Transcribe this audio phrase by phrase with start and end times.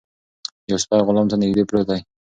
[0.69, 1.99] یو سپی غلام ته نږدې پروت دی.